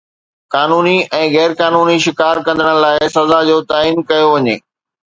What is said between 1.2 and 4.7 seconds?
غير قانوني شڪار ڪندڙن لاءِ سزا جو تعين ڪيو وڃي